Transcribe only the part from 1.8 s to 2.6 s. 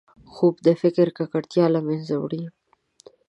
منځه وړي